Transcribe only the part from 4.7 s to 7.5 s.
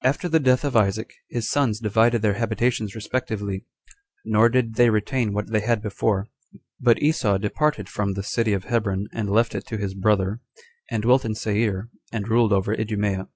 they retain what they had before; but Esau